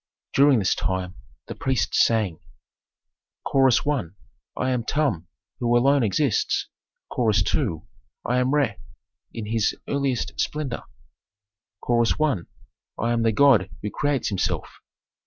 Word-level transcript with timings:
During 0.33 0.57
this 0.57 0.73
time 0.73 1.13
the 1.45 1.53
priests 1.53 2.03
sang, 2.03 2.39
Chorus 3.45 3.81
I. 3.87 4.05
"I 4.57 4.71
am 4.71 4.83
Tum, 4.83 5.27
who 5.59 5.77
alone 5.77 6.01
exists." 6.01 6.69
Chorus 7.11 7.43
II. 7.53 7.83
"I 8.25 8.39
am 8.39 8.51
Re, 8.51 8.77
in 9.31 9.45
his 9.45 9.75
earliest 9.87 10.33
splendor." 10.39 10.81
Chorus 11.81 12.15
I. 12.19 12.37
"I 12.97 13.11
am 13.11 13.21
the 13.21 13.31
god 13.31 13.69
who 13.83 13.91
creates 13.91 14.29
himself." 14.29 14.79